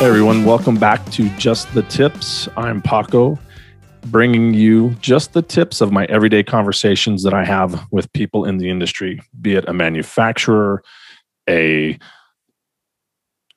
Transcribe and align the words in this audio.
Everyone, 0.00 0.44
welcome 0.44 0.74
back 0.74 1.08
to 1.12 1.28
Just 1.36 1.72
the 1.72 1.84
Tips. 1.88 2.48
I'm 2.56 2.82
Paco, 2.82 3.38
bringing 4.06 4.52
you 4.52 4.90
just 5.00 5.34
the 5.34 5.42
tips 5.42 5.80
of 5.80 5.92
my 5.92 6.04
everyday 6.06 6.42
conversations 6.42 7.22
that 7.22 7.32
I 7.32 7.44
have 7.44 7.86
with 7.92 8.12
people 8.12 8.44
in 8.44 8.58
the 8.58 8.70
industry, 8.70 9.20
be 9.40 9.54
it 9.54 9.68
a 9.68 9.72
manufacturer, 9.72 10.82
a 11.48 11.96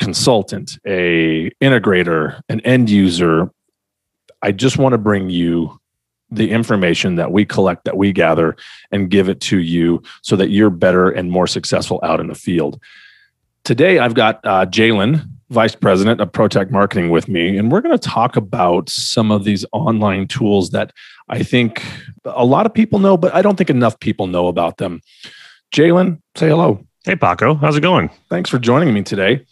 consultant, 0.02 0.80
a 0.86 1.50
integrator, 1.62 2.42
an 2.50 2.60
end 2.62 2.90
user. 2.90 3.50
I 4.42 4.52
just 4.52 4.78
want 4.78 4.94
to 4.94 4.98
bring 4.98 5.30
you 5.30 5.80
the 6.32 6.50
information 6.50 7.16
that 7.16 7.32
we 7.32 7.46
collect, 7.46 7.86
that 7.86 7.98
we 7.98 8.12
gather, 8.12 8.56
and 8.92 9.09
give 9.09 9.30
it 9.30 9.40
to 9.42 9.59
you 9.59 10.02
so 10.23 10.36
that 10.36 10.50
you're 10.50 10.72
better 10.72 11.09
and 11.09 11.32
more 11.32 11.45
successful 11.45 12.00
out 12.04 12.20
in 12.20 12.28
the 12.28 12.36
field. 12.36 12.82
Today, 13.64 14.00
I've 14.00 14.16
got 14.16 14.44
uh, 14.44 14.66
Jaylon 14.66 15.30
vice 15.52 15.76
president 15.76 16.20
of 16.20 16.31
ProTech 16.31 16.72
Marketing 16.72 17.09
with 17.09 17.28
me, 17.28 17.58
and 17.58 17.72
we're 17.72 17.81
going 17.81 17.98
to 17.98 18.09
talk 18.09 18.36
about 18.36 18.90
some 18.90 19.30
of 19.30 19.44
these 19.44 19.66
online 19.72 20.28
tools 20.28 20.72
that 20.72 20.92
I 21.30 21.44
think 21.44 21.84
a 22.26 22.45
lot 22.45 22.66
of 22.66 22.73
people 22.73 22.98
know, 22.98 23.18
but 23.18 23.36
I 23.36 23.42
don't 23.44 23.58
think 23.58 23.70
enough 23.70 24.00
people 24.00 24.26
know 24.26 24.48
about 24.48 24.78
them. 24.78 25.02
Jaylon, 25.72 26.22
say 26.36 26.48
hello. 26.48 26.84
Hey, 27.04 27.16
Paco, 27.16 27.54
how's 27.56 27.78
it 27.78 27.81
going? 27.81 28.09
Thanks 28.30 28.50
for 28.50 28.58
joining 28.58 28.94
me 28.94 29.04
today. 29.04 29.45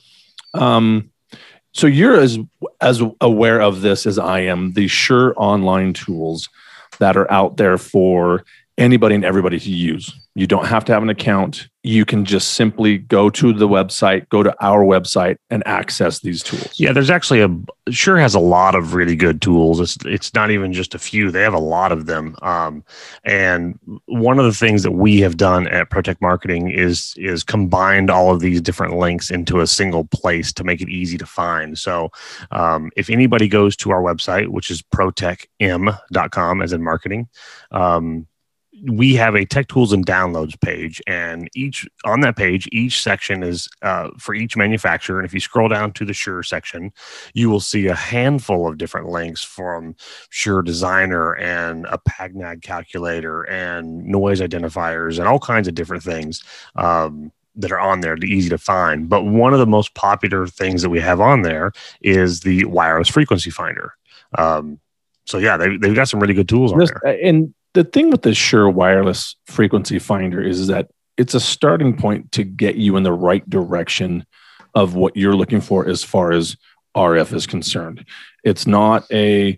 Um, 0.53 1.12
so 1.73 1.88
you're 1.88 2.20
as 2.20 2.39
as 2.81 3.02
aware 3.21 3.62
of 3.62 3.81
this 3.81 4.05
as 4.05 4.17
I 4.17 4.41
am. 4.41 4.73
The 4.73 4.88
Shure 4.88 5.34
online 5.38 5.94
tools 5.94 6.49
that 6.99 7.16
are 7.16 7.31
out 7.31 7.57
there 7.57 7.77
for 7.77 8.43
anybody 8.80 9.16
and 9.16 9.26
everybody 9.26 9.60
to 9.60 9.70
use. 9.70 10.13
You 10.35 10.48
don't 10.48 10.66
have 10.66 10.85
to 10.85 10.94
have 10.94 11.04
an 11.04 11.10
account. 11.10 11.68
You 11.84 12.05
can 12.05 12.24
just 12.24 12.54
simply 12.54 12.98
go 12.98 13.30
to 13.30 13.52
the 13.52 13.68
website, 13.68 14.30
go 14.30 14.41
to 14.41 14.55
our 14.62 14.84
website, 14.84 15.38
and 15.49 15.66
access 15.66 16.20
these 16.20 16.41
tools. 16.41 16.80
Yeah, 16.80 16.94
there's 16.94 17.10
actually 17.10 17.41
a 17.41 17.50
Shure 17.91 18.18
has 18.18 18.35
a 18.35 18.40
lot 18.40 18.76
of 18.76 18.94
really 18.94 19.16
good 19.16 19.41
tools. 19.41 19.80
It's 19.80 19.98
it's 20.05 20.34
not 20.34 20.52
even 20.52 20.72
just 20.72 20.96
a 20.96 21.00
few; 21.00 21.32
they 21.32 21.41
have 21.41 21.54
a 21.54 21.60
lot 21.60 21.91
of 21.91 22.05
them. 22.05 22.35
Um, 22.41 22.84
and 23.24 23.77
one 24.05 24.40
of 24.40 24.46
the 24.46 24.54
things 24.54 24.84
that 24.84 24.91
we 24.91 25.20
have 25.20 25.38
done 25.38 25.68
at 25.68 25.90
ProTech 25.90 26.22
Marketing 26.22 26.72
is 26.72 27.13
is 27.18 27.44
combined 27.44 28.10
all 28.10 28.32
of 28.32 28.40
these 28.40 28.62
different 28.62 28.98
links 28.98 29.30
into 29.30 29.60
a 29.60 29.68
single 29.68 30.05
place 30.05 30.54
to 30.54 30.63
make 30.63 30.82
it 30.82 30.90
easy 30.90 31.18
to 31.18 31.26
find. 31.26 31.77
So, 31.77 32.12
um, 32.52 32.91
if 32.96 33.10
anybody 33.10 33.48
goes 33.48 33.76
to 33.77 33.91
our 33.91 34.02
website, 34.02 34.50
which 34.50 34.72
is 34.72 34.82
protechm.com, 34.82 36.62
as 36.62 36.74
in 36.74 36.84
marketing. 36.84 37.27
Um, 37.72 38.27
we 38.88 39.16
have 39.16 39.35
a 39.35 39.46
tech 39.46 39.68
tools 39.68 39.91
and 39.91 40.05
downloads 40.05 40.60
page 40.62 41.02
and 41.08 41.49
each 41.55 41.88
on 42.05 42.22
that 42.22 42.35
page 42.35 42.68
each 42.72 43.02
section 43.02 43.44
is 43.44 43.68
uh, 43.82 44.10
for 44.18 44.34
each 44.34 44.55
manufacturer 44.55 45.20
and 45.20 45.26
if 45.26 45.34
you 45.34 45.40
scroll 45.40 45.68
down 45.68 45.91
to 45.91 46.05
the 46.05 46.13
Shure 46.13 46.44
section 46.44 46.91
you 47.34 47.50
will 47.50 47.60
see 47.60 47.88
a 47.88 47.96
handful 47.96 48.68
of 48.68 48.77
different 48.77 49.10
links 49.10 49.44
from 49.44 49.96
Shure 50.30 50.62
designer 50.62 51.34
and 51.34 51.85
a 51.88 51.98
PAG/NAG 51.98 52.62
calculator 52.62 53.44
and 53.44 54.05
noise 54.05 54.40
identifiers 54.41 55.20
and 55.20 55.27
all 55.27 55.40
kinds 55.40 55.68
of 55.68 55.76
different 55.76 56.04
things 56.04 56.44
um, 56.76 57.32
that 57.55 57.72
are 57.72 57.80
on 57.80 58.02
there 58.02 58.18
easy 58.24 58.50
to 58.50 58.57
find. 58.57 59.10
But 59.10 59.24
one 59.24 59.54
of 59.54 59.60
the 59.60 59.68
most 59.68 59.94
popular 59.96 60.48
things 60.48 60.82
that 60.82 60.90
we 60.90 61.00
have 61.00 61.20
on 61.20 61.41
there 61.41 61.72
is 62.02 62.41
the 62.41 62.66
wireless 62.66 63.10
frequency 63.10 63.50
finder. 63.50 63.94
Um, 64.38 64.80
so 65.25 65.38
yeah 65.38 65.57
they, 65.57 65.78
they've 65.78 65.96
got 65.96 66.07
some 66.09 66.19
really 66.19 66.34
good 66.34 66.50
tools 66.50 66.72
on 66.72 66.80
there. 66.80 67.18
and 67.24 67.53
the 67.80 67.85
thing 67.85 68.09
with 68.12 68.24
the 68.24 68.34
Shure 68.34 68.69
wireless 68.69 69.38
frequency 69.46 70.00
finder 70.00 70.41
is 70.41 70.68
that 70.68 70.90
it's 71.16 71.34
a 71.34 71.40
starting 71.40 71.95
point 71.95 72.29
to 72.34 72.44
get 72.44 72.75
you 72.75 72.97
in 72.97 73.03
the 73.03 73.13
right 73.13 73.50
direction 73.50 74.25
of 74.75 74.95
what 74.95 75.16
you're 75.16 75.34
looking 75.34 75.62
for 75.62 75.88
as 75.88 76.03
far 76.03 76.34
as 76.34 76.57
RF 76.97 77.31
is 77.31 77.47
concerned. 77.47 78.06
It's 78.44 78.68
not 78.68 79.06
a 79.13 79.57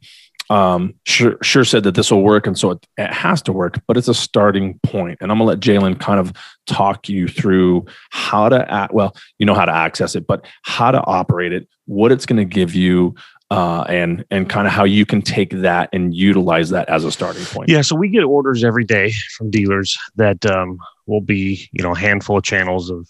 um, 0.52 0.96
sure, 1.06 1.38
Shure 1.42 1.64
said 1.64 1.84
that 1.84 1.96
this 1.96 2.12
will 2.12 2.24
work, 2.24 2.46
and 2.46 2.60
so 2.60 2.72
it, 2.72 2.86
it, 2.98 3.14
has 3.14 3.42
to 3.44 3.54
work, 3.54 3.82
but 3.88 3.96
it's 3.96 4.10
a 4.10 4.14
starting 4.14 4.78
point. 4.84 5.18
And 5.22 5.32
I'm 5.32 5.38
gonna 5.38 5.48
let 5.48 5.62
Jaylon 5.62 5.98
kind 5.98 6.20
of 6.20 6.34
talk 6.68 7.08
you 7.08 7.30
through 7.30 7.86
how 8.10 8.50
to, 8.50 8.70
act, 8.70 8.94
well, 8.94 9.16
you 9.40 9.46
know 9.46 9.54
how 9.54 9.64
to 9.64 9.72
access 9.72 10.14
it, 10.14 10.28
but 10.28 10.46
how 10.64 10.92
to 10.92 11.02
operate 11.06 11.54
it, 11.54 11.70
what 11.86 12.12
it's 12.12 12.26
to 12.26 12.44
give 12.44 12.76
you, 12.76 13.16
uh, 13.50 13.86
and 13.88 14.26
and 14.30 14.50
kind 14.50 14.68
of 14.68 14.74
how 14.74 14.84
you 14.84 15.06
can 15.06 15.22
take 15.22 15.52
that 15.52 15.88
and 15.94 16.14
utilize 16.14 16.70
that 16.72 16.90
as 16.90 17.06
a 17.06 17.14
starting 17.14 17.46
point. 17.46 17.70
Yeah, 17.70 17.82
so 17.82 17.96
we 17.96 18.10
get 18.10 18.26
orders 18.26 18.62
every 18.62 18.84
day 18.84 19.14
from 19.38 19.52
dealers 19.52 19.98
that 20.18 20.46
um, 20.46 20.80
will 21.06 21.22
be 21.22 21.70
you 21.72 21.82
know 21.82 21.94
a 21.94 21.98
handful 21.98 22.38
of 22.38 22.44
channels 22.44 22.90
of 22.90 23.08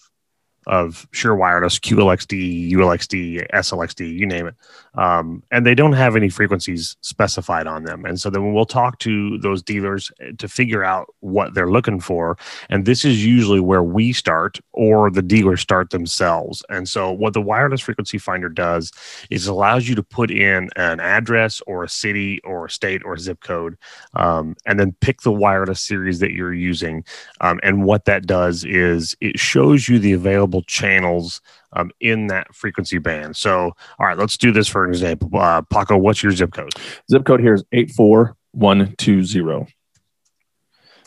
of 0.66 1.06
Shure 1.12 1.34
Wireless, 1.34 1.78
QLXD, 1.78 2.70
ULXD, 2.72 3.50
SLXD, 3.50 4.18
you 4.18 4.26
name 4.26 4.46
it. 4.46 4.54
Um, 4.94 5.42
and 5.50 5.64
they 5.64 5.74
don't 5.74 5.94
have 5.94 6.16
any 6.16 6.28
frequencies 6.28 6.96
specified 7.00 7.66
on 7.66 7.84
them. 7.84 8.04
And 8.04 8.20
so 8.20 8.28
then 8.28 8.52
we'll 8.52 8.66
talk 8.66 8.98
to 9.00 9.38
those 9.38 9.62
dealers 9.62 10.12
to 10.36 10.48
figure 10.48 10.84
out 10.84 11.14
what 11.20 11.54
they're 11.54 11.70
looking 11.70 11.98
for. 11.98 12.36
And 12.68 12.84
this 12.84 13.04
is 13.04 13.24
usually 13.24 13.60
where 13.60 13.82
we 13.82 14.12
start 14.12 14.60
or 14.72 15.10
the 15.10 15.22
dealers 15.22 15.62
start 15.62 15.90
themselves. 15.90 16.62
And 16.68 16.86
so 16.88 17.10
what 17.10 17.32
the 17.32 17.40
wireless 17.40 17.80
frequency 17.80 18.18
finder 18.18 18.50
does 18.50 18.92
is 19.30 19.46
allows 19.46 19.88
you 19.88 19.94
to 19.94 20.02
put 20.02 20.30
in 20.30 20.68
an 20.76 21.00
address 21.00 21.62
or 21.66 21.84
a 21.84 21.88
city 21.88 22.40
or 22.44 22.66
a 22.66 22.70
state 22.70 23.02
or 23.04 23.14
a 23.14 23.18
zip 23.18 23.40
code 23.40 23.78
um, 24.14 24.56
and 24.66 24.78
then 24.78 24.94
pick 25.00 25.22
the 25.22 25.32
wireless 25.32 25.80
series 25.80 26.18
that 26.18 26.32
you're 26.32 26.52
using. 26.52 27.02
Um, 27.40 27.60
and 27.62 27.84
what 27.84 28.04
that 28.04 28.26
does 28.26 28.64
is 28.64 29.16
it 29.20 29.38
shows 29.38 29.88
you 29.88 29.98
the 29.98 30.12
available 30.12 30.51
available 30.52 30.62
channels 30.66 31.40
um, 31.72 31.90
in 32.00 32.26
that 32.28 32.54
frequency 32.54 32.98
band. 32.98 33.36
So, 33.36 33.72
all 33.98 34.06
right, 34.06 34.18
let's 34.18 34.36
do 34.36 34.52
this 34.52 34.68
for 34.68 34.84
an 34.84 34.90
example. 34.90 35.30
Uh, 35.34 35.62
Paco, 35.62 35.96
what's 35.96 36.22
your 36.22 36.32
zip 36.32 36.52
code? 36.52 36.74
Zip 37.10 37.24
code 37.24 37.40
here 37.40 37.54
is 37.54 37.64
84120. 37.72 39.74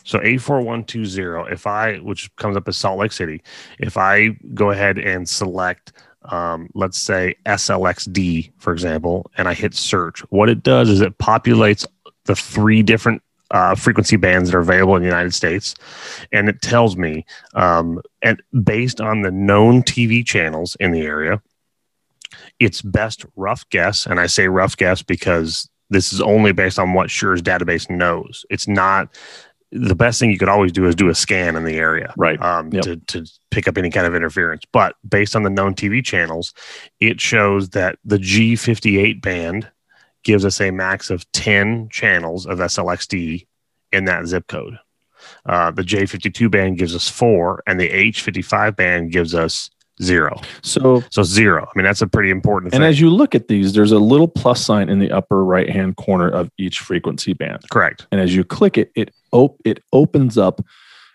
So 0.04 0.20
84120, 0.22 1.52
if 1.52 1.66
I, 1.66 1.96
which 1.96 2.34
comes 2.36 2.56
up 2.56 2.68
as 2.68 2.76
Salt 2.76 3.00
Lake 3.00 3.10
City, 3.12 3.42
if 3.80 3.96
I 3.96 4.36
go 4.54 4.70
ahead 4.70 4.98
and 4.98 5.28
select, 5.28 5.94
um, 6.22 6.68
let's 6.74 6.98
say 6.98 7.34
SLXD, 7.44 8.52
for 8.58 8.72
example, 8.72 9.28
and 9.36 9.48
I 9.48 9.54
hit 9.54 9.74
search, 9.74 10.20
what 10.30 10.48
it 10.48 10.62
does 10.62 10.90
is 10.90 11.00
it 11.00 11.18
populates 11.18 11.84
the 12.24 12.36
three 12.36 12.84
different 12.84 13.20
uh, 13.50 13.74
frequency 13.74 14.16
bands 14.16 14.50
that 14.50 14.56
are 14.56 14.60
available 14.60 14.96
in 14.96 15.02
the 15.02 15.08
United 15.08 15.34
States, 15.34 15.74
and 16.32 16.48
it 16.48 16.62
tells 16.62 16.96
me, 16.96 17.24
um, 17.54 18.00
and 18.22 18.42
based 18.64 19.00
on 19.00 19.22
the 19.22 19.30
known 19.30 19.82
TV 19.82 20.24
channels 20.24 20.76
in 20.80 20.92
the 20.92 21.02
area, 21.02 21.40
its 22.58 22.82
best 22.82 23.24
rough 23.36 23.68
guess, 23.70 24.06
and 24.06 24.18
I 24.18 24.26
say 24.26 24.48
rough 24.48 24.76
guess 24.76 25.02
because 25.02 25.68
this 25.90 26.12
is 26.12 26.20
only 26.20 26.52
based 26.52 26.78
on 26.78 26.94
what 26.94 27.10
Shure's 27.10 27.42
database 27.42 27.88
knows. 27.88 28.44
It's 28.50 28.66
not 28.66 29.16
the 29.72 29.94
best 29.94 30.20
thing 30.20 30.30
you 30.30 30.38
could 30.38 30.48
always 30.48 30.72
do 30.72 30.86
is 30.86 30.94
do 30.94 31.08
a 31.08 31.14
scan 31.14 31.56
in 31.56 31.64
the 31.64 31.76
area, 31.76 32.14
right? 32.16 32.40
Um, 32.40 32.72
yep. 32.72 32.84
to 32.84 32.96
to 32.96 33.26
pick 33.50 33.68
up 33.68 33.76
any 33.76 33.90
kind 33.90 34.06
of 34.06 34.14
interference. 34.14 34.62
But 34.72 34.96
based 35.08 35.36
on 35.36 35.42
the 35.42 35.50
known 35.50 35.74
TV 35.74 36.04
channels, 36.04 36.54
it 37.00 37.20
shows 37.20 37.70
that 37.70 37.98
the 38.04 38.18
G58 38.18 39.20
band 39.20 39.68
gives 40.26 40.44
us 40.44 40.60
a 40.60 40.72
max 40.72 41.08
of 41.08 41.30
10 41.30 41.88
channels 41.88 42.46
of 42.46 42.58
SLXD 42.58 43.46
in 43.92 44.06
that 44.06 44.26
zip 44.26 44.48
code. 44.48 44.76
Uh, 45.46 45.70
the 45.70 45.82
J52 45.82 46.50
band 46.50 46.78
gives 46.78 46.96
us 46.96 47.08
four, 47.08 47.62
and 47.68 47.78
the 47.78 47.88
H55 47.88 48.74
band 48.74 49.12
gives 49.12 49.36
us 49.36 49.70
zero. 50.02 50.40
So, 50.62 51.04
so 51.10 51.22
zero. 51.22 51.64
I 51.64 51.78
mean, 51.78 51.84
that's 51.84 52.02
a 52.02 52.08
pretty 52.08 52.30
important. 52.30 52.74
And 52.74 52.82
as 52.82 53.00
you 53.00 53.08
look 53.08 53.36
at 53.36 53.46
these, 53.46 53.72
there's 53.72 53.92
a 53.92 54.00
little 54.00 54.26
plus 54.26 54.64
sign 54.64 54.88
in 54.88 54.98
the 54.98 55.12
upper 55.12 55.44
right 55.44 55.70
hand 55.70 55.96
corner 55.96 56.28
of 56.28 56.50
each 56.58 56.80
frequency 56.80 57.32
band. 57.32 57.60
Correct. 57.70 58.08
And 58.10 58.20
as 58.20 58.34
you 58.34 58.42
click 58.42 58.76
it, 58.76 58.90
it 58.96 59.12
op- 59.30 59.60
it 59.64 59.84
opens 59.92 60.36
up 60.36 60.60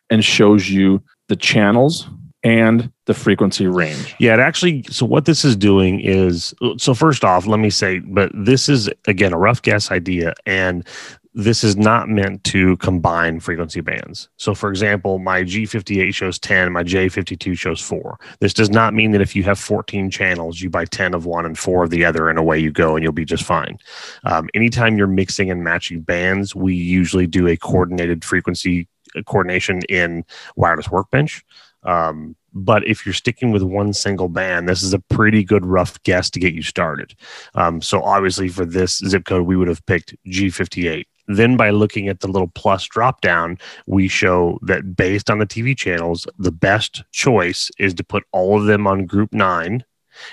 and 0.10 0.24
shows 0.24 0.70
you 0.70 1.04
the 1.28 1.36
channels 1.36 2.08
and 2.44 2.92
the 3.06 3.14
frequency 3.14 3.68
range. 3.68 4.16
Yeah, 4.20 4.34
it 4.34 4.40
actually. 4.40 4.84
So 4.90 5.06
what 5.06 5.26
this 5.26 5.46
is 5.46 5.56
doing 5.56 6.00
is 6.00 6.54
so 6.78 6.94
first 6.94 7.24
off, 7.24 7.46
let 7.46 7.60
me 7.60 7.70
say, 7.70 8.00
but 8.00 8.32
this 8.34 8.70
is 8.70 8.90
again 9.06 9.34
a 9.34 9.38
rough 9.38 9.62
guess 9.62 9.92
idea, 9.92 10.34
and 10.46 10.88
this 11.34 11.64
is 11.64 11.78
not 11.78 12.10
meant 12.10 12.44
to 12.44 12.76
combine 12.78 13.40
frequency 13.40 13.80
bands. 13.80 14.28
So, 14.36 14.54
for 14.54 14.70
example, 14.70 15.18
my 15.18 15.44
G58 15.44 16.14
shows 16.14 16.38
10, 16.38 16.72
my 16.74 16.84
J52 16.84 17.58
shows 17.58 17.80
4. 17.80 18.20
This 18.40 18.54
does 18.54 18.70
not 18.70 18.94
mean 18.94 19.12
that 19.12 19.22
if 19.22 19.36
you 19.36 19.44
have 19.44 19.58
14 19.58 20.12
channels, 20.12 20.60
you 20.60 20.70
buy 20.70 20.86
10 20.86 21.14
of 21.14 21.26
one 21.26 21.46
and 21.46 21.58
4 21.58 21.86
of 21.86 21.90
the 21.90 22.04
other, 22.04 22.30
and 22.30 22.38
away 22.38 22.60
you 22.60 22.72
go, 22.72 22.96
and 22.96 23.04
you'll 23.04 23.14
be 23.14 23.26
just 23.26 23.44
fine. 23.44 23.78
Um, 24.26 24.50
anytime 24.54 24.98
you're 24.98 25.08
mixing 25.08 25.50
and 25.50 25.64
matching 25.64 26.02
bands, 26.02 26.54
we 26.54 26.76
usually 26.76 27.28
do 27.28 27.48
a 27.48 27.56
coordinated 27.56 28.26
frequency 28.26 28.90
uh, 29.16 29.22
coordination 29.24 29.82
in 29.88 30.26
Wireless 30.58 30.92
Workbench. 30.92 31.46
Um, 31.84 32.36
but 32.54 32.86
if 32.86 33.06
you're 33.06 33.14
sticking 33.14 33.52
with 33.52 33.64
one 33.64 33.94
single 33.94 34.28
band, 34.28 34.68
this 34.68 34.84
is 34.84 34.94
a 34.94 35.00
pretty 35.00 35.44
good 35.44 35.66
rough 35.66 36.02
guess 36.04 36.30
to 36.32 36.40
get 36.40 36.54
you 36.54 36.62
started. 36.62 37.16
Um, 37.56 37.82
so 37.82 38.02
obviously 38.02 38.50
for 38.50 38.66
this 38.66 38.98
zip 38.98 39.26
code, 39.26 39.46
we 39.46 39.56
would 39.56 39.68
have 39.68 39.86
picked 39.86 40.16
G58. 40.28 41.06
Then 41.28 41.56
by 41.56 41.70
looking 41.70 42.10
at 42.10 42.20
the 42.20 42.28
little 42.28 42.50
plus 42.50 42.86
drop 42.86 43.22
down, 43.22 43.58
we 43.86 44.08
show 44.08 44.60
that 44.64 44.96
based 44.96 45.30
on 45.30 45.40
the 45.40 45.46
TV 45.46 45.78
channels, 45.78 46.28
the 46.38 46.52
best 46.52 47.04
choice 47.12 47.72
is 47.80 47.94
to 47.94 48.04
put 48.04 48.26
all 48.34 48.60
of 48.60 48.66
them 48.66 48.86
on 48.86 49.06
group 49.06 49.34
nine, 49.34 49.86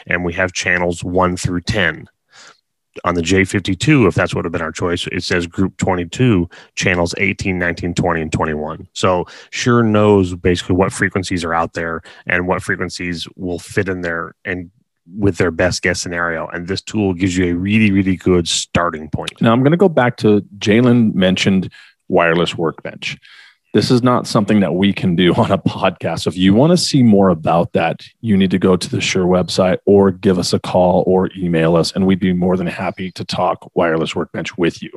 and 0.06 0.24
we 0.24 0.32
have 0.32 0.52
channels 0.52 1.04
one 1.04 1.36
through 1.36 1.60
10 1.60 2.08
on 3.04 3.14
the 3.14 3.22
J52, 3.22 4.08
if 4.08 4.14
that's 4.14 4.34
what 4.34 4.38
would 4.38 4.46
have 4.46 4.52
been 4.52 4.62
our 4.62 4.72
choice, 4.72 5.06
it 5.08 5.22
says 5.22 5.46
group 5.46 5.76
22, 5.78 6.48
channels 6.74 7.14
18, 7.18 7.58
19, 7.58 7.94
20, 7.94 8.20
and 8.20 8.32
21. 8.32 8.88
So 8.92 9.26
Shure 9.50 9.82
knows 9.82 10.34
basically 10.34 10.76
what 10.76 10.92
frequencies 10.92 11.44
are 11.44 11.54
out 11.54 11.74
there 11.74 12.02
and 12.26 12.46
what 12.46 12.62
frequencies 12.62 13.26
will 13.36 13.58
fit 13.58 13.88
in 13.88 14.02
there 14.02 14.34
and 14.44 14.70
with 15.16 15.38
their 15.38 15.50
best 15.50 15.82
guess 15.82 16.00
scenario. 16.00 16.46
And 16.48 16.68
this 16.68 16.82
tool 16.82 17.14
gives 17.14 17.36
you 17.36 17.46
a 17.46 17.54
really, 17.54 17.90
really 17.90 18.16
good 18.16 18.46
starting 18.46 19.08
point. 19.08 19.40
Now 19.40 19.52
I'm 19.52 19.60
going 19.60 19.70
to 19.72 19.78
go 19.78 19.88
back 19.88 20.16
to 20.18 20.42
Jaylon 20.58 21.14
mentioned 21.14 21.72
wireless 22.08 22.56
workbench 22.56 23.18
this 23.78 23.92
is 23.92 24.02
not 24.02 24.26
something 24.26 24.58
that 24.58 24.74
we 24.74 24.92
can 24.92 25.14
do 25.14 25.32
on 25.36 25.52
a 25.52 25.58
podcast. 25.58 26.22
So 26.22 26.30
if 26.30 26.36
you 26.36 26.52
want 26.52 26.72
to 26.72 26.76
see 26.76 27.00
more 27.00 27.28
about 27.28 27.74
that, 27.74 28.02
you 28.20 28.36
need 28.36 28.50
to 28.50 28.58
go 28.58 28.76
to 28.76 28.90
the 28.90 29.00
Shure 29.00 29.24
website 29.24 29.78
or 29.86 30.10
give 30.10 30.36
us 30.36 30.52
a 30.52 30.58
call 30.58 31.04
or 31.06 31.30
email 31.36 31.76
us, 31.76 31.92
and 31.92 32.04
we'd 32.04 32.18
be 32.18 32.32
more 32.32 32.56
than 32.56 32.66
happy 32.66 33.12
to 33.12 33.24
talk 33.24 33.70
wireless 33.76 34.16
workbench 34.16 34.58
with 34.58 34.82
you. 34.82 34.90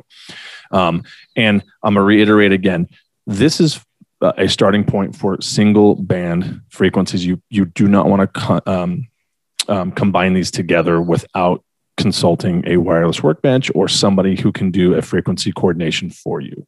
Um, 0.72 1.04
and 1.36 1.62
I'm 1.84 1.94
gonna 1.94 2.04
reiterate 2.04 2.50
again: 2.50 2.88
this 3.24 3.60
is 3.60 3.80
a 4.20 4.48
starting 4.48 4.82
point 4.82 5.14
for 5.14 5.40
single 5.40 5.94
band 5.94 6.60
frequencies. 6.68 7.24
You 7.24 7.40
you 7.50 7.66
do 7.66 7.86
not 7.86 8.08
want 8.08 8.22
to 8.22 8.40
co- 8.40 8.60
um, 8.66 9.06
um, 9.68 9.92
combine 9.92 10.34
these 10.34 10.50
together 10.50 11.00
without 11.00 11.62
consulting 11.96 12.64
a 12.66 12.78
wireless 12.78 13.22
workbench 13.22 13.70
or 13.76 13.86
somebody 13.86 14.34
who 14.34 14.50
can 14.50 14.72
do 14.72 14.94
a 14.94 15.02
frequency 15.02 15.52
coordination 15.52 16.10
for 16.10 16.40
you. 16.40 16.66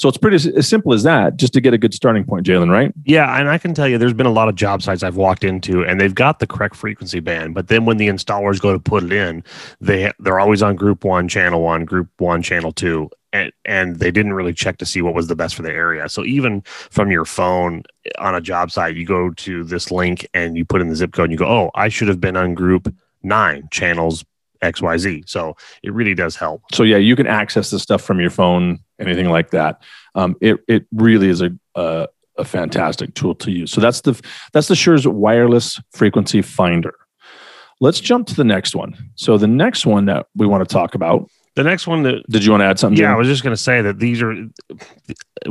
So 0.00 0.08
it's 0.08 0.16
pretty 0.16 0.36
as 0.56 0.66
simple 0.66 0.94
as 0.94 1.02
that, 1.02 1.36
just 1.36 1.52
to 1.52 1.60
get 1.60 1.74
a 1.74 1.78
good 1.78 1.92
starting 1.92 2.24
point, 2.24 2.46
Jaylon, 2.46 2.70
right? 2.70 2.90
Yeah, 3.04 3.38
and 3.38 3.50
I 3.50 3.58
can 3.58 3.74
tell 3.74 3.86
you, 3.86 3.98
there's 3.98 4.14
been 4.14 4.24
a 4.24 4.32
lot 4.32 4.48
of 4.48 4.54
job 4.54 4.80
sites 4.80 5.02
I've 5.02 5.16
walked 5.16 5.44
into, 5.44 5.84
and 5.84 6.00
they've 6.00 6.14
got 6.14 6.38
the 6.38 6.46
correct 6.46 6.74
frequency 6.74 7.20
band, 7.20 7.54
but 7.54 7.68
then 7.68 7.84
when 7.84 7.98
the 7.98 8.08
installers 8.08 8.58
go 8.58 8.72
to 8.72 8.78
put 8.78 9.04
it 9.04 9.12
in, 9.12 9.44
they 9.78 10.10
they're 10.18 10.40
always 10.40 10.62
on 10.62 10.74
Group 10.74 11.04
One, 11.04 11.28
Channel 11.28 11.60
One, 11.60 11.84
Group 11.84 12.08
One, 12.16 12.40
Channel 12.40 12.72
Two, 12.72 13.10
and, 13.34 13.52
and 13.66 13.96
they 13.96 14.10
didn't 14.10 14.32
really 14.32 14.54
check 14.54 14.78
to 14.78 14.86
see 14.86 15.02
what 15.02 15.12
was 15.12 15.26
the 15.26 15.36
best 15.36 15.54
for 15.54 15.60
the 15.60 15.70
area. 15.70 16.08
So 16.08 16.24
even 16.24 16.62
from 16.62 17.10
your 17.10 17.26
phone 17.26 17.82
eh, 18.06 18.10
on 18.18 18.34
a 18.34 18.40
job 18.40 18.70
site, 18.70 18.96
you 18.96 19.04
go 19.04 19.28
to 19.28 19.64
this 19.64 19.90
link 19.90 20.26
and 20.32 20.56
you 20.56 20.64
put 20.64 20.80
in 20.80 20.88
the 20.88 20.96
zip 20.96 21.12
code 21.12 21.24
and 21.24 21.32
you 21.32 21.38
go, 21.38 21.46
oh, 21.46 21.70
I 21.74 21.90
should 21.90 22.08
have 22.08 22.22
been 22.22 22.38
on 22.38 22.54
Group 22.54 22.90
Nine, 23.22 23.68
channels 23.70 24.24
XYZ. 24.62 25.28
So 25.28 25.56
it 25.82 25.92
really 25.92 26.14
does 26.14 26.36
help. 26.36 26.62
So 26.72 26.82
yeah, 26.82 26.96
you 26.96 27.16
can 27.16 27.26
access 27.26 27.70
the 27.70 27.78
stuff 27.78 28.02
from 28.02 28.20
your 28.20 28.30
phone, 28.30 28.78
anything 29.00 29.28
like 29.28 29.50
that. 29.50 29.82
Um, 30.14 30.36
it 30.40 30.58
it 30.68 30.86
really 30.92 31.28
is 31.28 31.40
a, 31.40 31.50
a 31.74 32.08
a 32.36 32.44
fantastic 32.44 33.14
tool 33.14 33.34
to 33.36 33.50
use. 33.50 33.70
So 33.70 33.80
that's 33.80 34.00
the 34.00 34.20
that's 34.52 34.68
the 34.68 34.74
Shure's 34.74 35.06
wireless 35.06 35.80
frequency 35.92 36.42
finder. 36.42 36.94
Let's 37.80 38.00
jump 38.00 38.26
to 38.28 38.34
the 38.34 38.44
next 38.44 38.74
one. 38.74 38.96
So 39.14 39.38
the 39.38 39.46
next 39.46 39.86
one 39.86 40.06
that 40.06 40.26
we 40.34 40.46
want 40.46 40.68
to 40.68 40.72
talk 40.72 40.94
about. 40.94 41.30
The 41.56 41.64
next 41.64 41.86
one 41.86 42.02
that 42.04 42.22
did 42.28 42.44
you 42.44 42.52
want 42.52 42.60
to 42.62 42.66
add 42.66 42.78
something? 42.78 43.00
Yeah, 43.00 43.12
I 43.12 43.16
was 43.16 43.26
just 43.26 43.42
going 43.42 43.54
to 43.54 43.60
say 43.60 43.82
that 43.82 43.98
these 43.98 44.22
are 44.22 44.34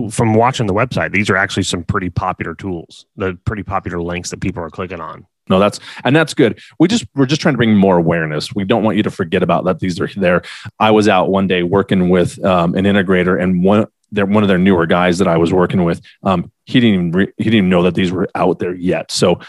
from 0.10 0.34
watching 0.34 0.66
the 0.66 0.74
website. 0.74 1.12
These 1.12 1.30
are 1.30 1.36
actually 1.36 1.64
some 1.64 1.84
pretty 1.84 2.10
popular 2.10 2.56
tools. 2.56 3.06
The 3.18 3.38
pretty 3.46 3.64
popular 3.64 4.02
links 4.02 4.30
that 4.30 4.40
people 4.40 4.64
are 4.64 4.70
clicking 4.70 5.02
on 5.02 5.26
no 5.50 5.60
that's 5.60 5.80
and 6.04 6.16
that's 6.16 6.34
good. 6.34 6.60
We 6.80 6.88
just 6.88 7.06
we're 7.16 7.26
just 7.26 7.42
trying 7.42 7.54
to 7.54 7.58
bring 7.58 7.76
more 7.76 7.98
awareness. 7.98 8.54
We 8.54 8.64
don't 8.64 8.84
want 8.84 8.98
you 8.98 9.04
to 9.04 9.12
forget 9.12 9.44
about 9.44 9.66
that 9.66 9.80
these 9.80 10.00
are 10.00 10.08
there. 10.16 10.44
I 10.80 10.92
was 10.92 11.08
out 11.08 11.30
one 11.30 11.48
day 11.48 11.64
working 11.64 12.10
with 12.10 12.44
um, 12.46 12.76
an 12.76 12.86
integrator 12.86 13.42
and 13.42 13.64
one 13.64 13.88
they're 14.12 14.26
one 14.26 14.44
of 14.44 14.50
their 14.50 14.58
newer 14.58 14.88
guys 14.88 15.20
that 15.20 15.28
i 15.28 15.38
was 15.38 15.54
working 15.54 15.84
with. 15.84 16.02
Um, 16.24 16.52
he 16.66 16.80
didn't 16.80 16.94
even 16.94 17.12
re- 17.12 17.34
he 17.38 17.44
didn't 17.46 17.58
even 17.58 17.70
know 17.70 17.84
that 17.84 17.96
these 17.96 18.12
were 18.12 18.30
out 18.36 18.60
there 18.60 18.74
yet. 18.74 19.12
So 19.12 19.40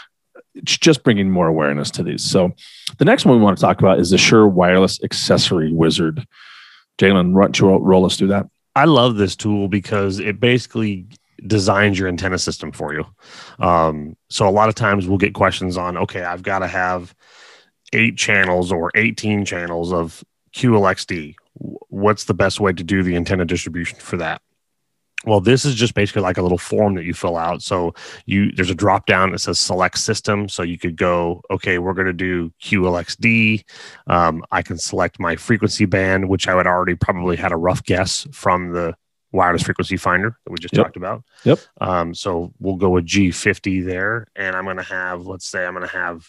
it's 0.53 0.77
just 0.77 1.03
bringing 1.03 1.29
more 1.29 1.47
awareness 1.47 1.91
to 1.91 2.03
these. 2.03 2.23
So 2.23 2.53
the 2.97 3.05
next 3.05 3.25
one 3.25 3.37
we 3.37 3.43
want 3.43 3.57
to 3.57 3.61
talk 3.61 3.79
about 3.79 3.99
is 3.99 4.09
the 4.09 4.17
Shure 4.17 4.47
wireless 4.47 5.01
accessory 5.03 5.71
wizard. 5.71 6.25
Jaylon 6.97 7.33
roll, 7.61 7.79
roll 7.79 8.05
us 8.05 8.17
through 8.17 8.27
that? 8.29 8.47
I 8.75 8.85
love 8.85 9.15
this 9.15 9.35
tool 9.35 9.67
because 9.67 10.19
it 10.19 10.39
basically 10.39 11.07
designs 11.45 11.97
your 11.97 12.07
antenna 12.07 12.37
system 12.37 12.71
for 12.71 12.93
you. 12.93 13.05
Um, 13.59 14.15
so 14.29 14.47
a 14.47 14.51
lot 14.51 14.69
of 14.69 14.75
times 14.75 15.07
we'll 15.07 15.17
get 15.17 15.33
questions 15.33 15.77
on, 15.77 15.97
okay, 15.97 16.23
I've 16.23 16.43
got 16.43 16.59
to 16.59 16.67
have 16.67 17.15
eight 17.93 18.17
channels 18.17 18.71
or 18.71 18.91
18 18.95 19.45
channels 19.45 19.91
of 19.91 20.23
QLXD. 20.55 21.35
What's 21.53 22.25
the 22.25 22.33
best 22.33 22.59
way 22.59 22.73
to 22.73 22.83
do 22.83 23.03
the 23.03 23.15
antenna 23.15 23.45
distribution 23.45 23.99
for 23.99 24.17
that? 24.17 24.41
Well, 25.23 25.39
this 25.39 25.65
is 25.65 25.75
just 25.75 25.93
basically 25.93 26.23
like 26.23 26.37
a 26.37 26.41
little 26.41 26.57
form 26.57 26.95
that 26.95 27.03
you 27.03 27.13
fill 27.13 27.37
out. 27.37 27.61
So 27.61 27.93
you 28.25 28.51
there's 28.53 28.71
a 28.71 28.75
drop 28.75 29.05
down 29.05 29.31
that 29.31 29.39
says 29.39 29.59
select 29.59 29.99
system. 29.99 30.49
So 30.49 30.63
you 30.63 30.79
could 30.79 30.95
go, 30.95 31.43
okay, 31.51 31.77
we're 31.77 31.93
going 31.93 32.07
to 32.07 32.13
do 32.13 32.51
QLXD. 32.63 33.63
Um, 34.07 34.43
I 34.51 34.63
can 34.63 34.79
select 34.79 35.19
my 35.19 35.35
frequency 35.35 35.85
band, 35.85 36.27
which 36.27 36.47
I 36.47 36.55
would 36.55 36.65
already 36.65 36.95
probably 36.95 37.35
had 37.35 37.51
a 37.51 37.57
rough 37.57 37.83
guess 37.83 38.27
from 38.31 38.71
the 38.71 38.95
wireless 39.31 39.63
frequency 39.63 39.97
finder 39.97 40.37
that 40.45 40.51
we 40.51 40.57
just 40.57 40.75
yep. 40.75 40.85
talked 40.85 40.97
about. 40.97 41.23
Yep. 41.43 41.59
Um, 41.79 42.13
so 42.13 42.53
we'll 42.59 42.75
go 42.75 42.89
with 42.89 43.05
G50 43.05 43.85
there, 43.85 44.27
and 44.35 44.55
I'm 44.55 44.65
going 44.65 44.77
to 44.77 44.83
have, 44.83 45.25
let's 45.25 45.47
say, 45.47 45.65
I'm 45.65 45.73
going 45.73 45.87
to 45.87 45.93
have 45.93 46.27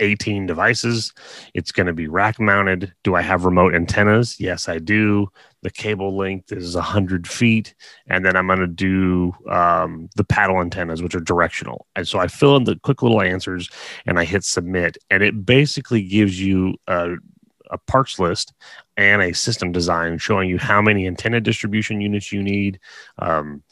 18 0.00 0.46
devices. 0.46 1.12
It's 1.54 1.72
going 1.72 1.86
to 1.86 1.92
be 1.92 2.08
rack 2.08 2.38
mounted. 2.40 2.92
Do 3.04 3.14
I 3.14 3.22
have 3.22 3.44
remote 3.44 3.74
antennas? 3.74 4.38
Yes, 4.38 4.68
I 4.68 4.78
do. 4.78 5.28
The 5.62 5.70
cable 5.70 6.16
length 6.16 6.52
is 6.52 6.74
100 6.74 7.26
feet. 7.26 7.74
And 8.06 8.24
then 8.24 8.36
I'm 8.36 8.46
going 8.46 8.60
to 8.60 8.66
do 8.66 9.34
um, 9.48 10.08
the 10.16 10.24
paddle 10.24 10.60
antennas, 10.60 11.02
which 11.02 11.14
are 11.14 11.20
directional. 11.20 11.86
And 11.96 12.06
so 12.06 12.18
I 12.18 12.28
fill 12.28 12.56
in 12.56 12.64
the 12.64 12.76
quick 12.76 13.02
little 13.02 13.22
answers 13.22 13.68
and 14.06 14.18
I 14.18 14.24
hit 14.24 14.44
submit. 14.44 14.98
And 15.10 15.22
it 15.22 15.44
basically 15.44 16.02
gives 16.02 16.40
you 16.40 16.74
a 16.86 17.14
a 17.70 17.78
parts 17.78 18.18
list 18.18 18.52
and 18.96 19.22
a 19.22 19.32
system 19.32 19.72
design 19.72 20.18
showing 20.18 20.48
you 20.48 20.58
how 20.58 20.82
many 20.82 21.06
antenna 21.06 21.40
distribution 21.40 22.00
units 22.00 22.32
you 22.32 22.42
need. 22.42 22.78
Um, 23.18 23.62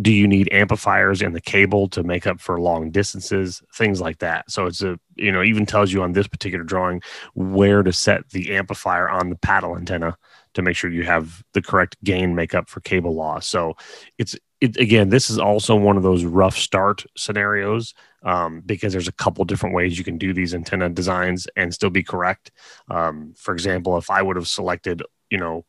do 0.00 0.12
you 0.12 0.28
need 0.28 0.48
amplifiers 0.52 1.20
in 1.20 1.32
the 1.32 1.40
cable 1.40 1.88
to 1.88 2.04
make 2.04 2.26
up 2.26 2.40
for 2.40 2.60
long 2.60 2.90
distances? 2.90 3.60
Things 3.74 4.00
like 4.00 4.18
that. 4.18 4.50
So 4.50 4.66
it's 4.66 4.82
a 4.82 4.98
you 5.16 5.32
know 5.32 5.42
even 5.42 5.66
tells 5.66 5.92
you 5.92 6.02
on 6.02 6.12
this 6.12 6.28
particular 6.28 6.64
drawing 6.64 7.02
where 7.34 7.82
to 7.82 7.92
set 7.92 8.30
the 8.30 8.54
amplifier 8.54 9.08
on 9.08 9.30
the 9.30 9.36
paddle 9.36 9.76
antenna 9.76 10.16
to 10.54 10.62
make 10.62 10.76
sure 10.76 10.90
you 10.90 11.02
have 11.02 11.42
the 11.54 11.62
correct 11.62 11.96
gain 12.04 12.36
makeup 12.36 12.68
for 12.68 12.80
cable 12.80 13.14
loss. 13.14 13.46
So 13.46 13.76
it's 14.16 14.36
it, 14.60 14.76
again 14.76 15.08
this 15.08 15.28
is 15.28 15.38
also 15.38 15.74
one 15.74 15.96
of 15.96 16.04
those 16.04 16.24
rough 16.24 16.56
start 16.56 17.04
scenarios 17.16 17.94
um, 18.24 18.62
because 18.64 18.92
there's 18.92 19.08
a 19.08 19.12
couple 19.12 19.44
different 19.44 19.74
ways 19.74 19.98
you 19.98 20.04
can 20.04 20.18
do 20.18 20.32
these 20.32 20.54
antenna 20.54 20.88
designs 20.88 21.46
and 21.56 21.72
still 21.72 21.90
be 21.90 22.02
correct. 22.02 22.50
Um, 22.88 23.34
for 23.36 23.52
example, 23.52 23.96
if 23.98 24.10
I 24.10 24.22
would 24.22 24.36
have 24.36 24.48
selected, 24.48 25.02
you 25.30 25.38
know, 25.38 25.64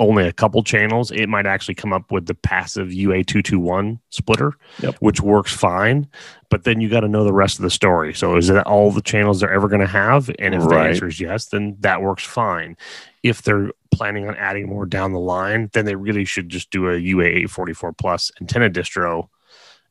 only 0.00 0.26
a 0.26 0.32
couple 0.32 0.62
channels, 0.64 1.12
it 1.12 1.28
might 1.28 1.46
actually 1.46 1.76
come 1.76 1.92
up 1.92 2.10
with 2.10 2.26
the 2.26 2.34
passive 2.34 2.88
UA221 2.88 4.00
splitter, 4.10 4.54
yep. 4.80 4.96
which 4.98 5.20
works 5.20 5.52
fine. 5.52 6.08
But 6.50 6.64
then 6.64 6.80
you 6.80 6.88
got 6.88 7.00
to 7.00 7.08
know 7.08 7.22
the 7.22 7.32
rest 7.32 7.58
of 7.58 7.62
the 7.62 7.70
story. 7.70 8.12
So, 8.12 8.36
is 8.36 8.48
that 8.48 8.66
all 8.66 8.90
the 8.90 9.02
channels 9.02 9.40
they're 9.40 9.52
ever 9.52 9.68
going 9.68 9.80
to 9.80 9.86
have? 9.86 10.30
And 10.38 10.54
if 10.54 10.62
right. 10.62 10.68
the 10.68 10.88
answer 10.88 11.06
is 11.06 11.20
yes, 11.20 11.46
then 11.46 11.76
that 11.80 12.02
works 12.02 12.24
fine. 12.24 12.76
If 13.22 13.42
they're 13.42 13.70
planning 13.92 14.28
on 14.28 14.34
adding 14.34 14.68
more 14.68 14.86
down 14.86 15.12
the 15.12 15.20
line, 15.20 15.70
then 15.72 15.84
they 15.84 15.94
really 15.94 16.24
should 16.24 16.48
just 16.48 16.70
do 16.70 16.88
a 16.88 16.98
UA844 16.98 17.96
plus 17.96 18.32
antenna 18.40 18.68
distro 18.70 19.28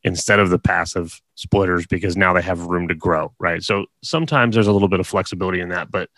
instead 0.03 0.39
of 0.39 0.49
the 0.49 0.59
passive 0.59 1.21
splitters 1.35 1.85
because 1.87 2.17
now 2.17 2.33
they 2.33 2.41
have 2.41 2.61
room 2.61 2.87
to 2.87 2.95
grow, 2.95 3.33
right? 3.39 3.63
So 3.63 3.85
sometimes 4.03 4.55
there's 4.55 4.67
a 4.67 4.71
little 4.71 4.89
bit 4.89 4.99
of 4.99 5.07
flexibility 5.07 5.59
in 5.59 5.69
that, 5.69 5.91
but 5.91 6.09